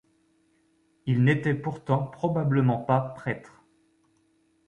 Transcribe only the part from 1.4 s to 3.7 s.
pourtant probablement pas prêtre.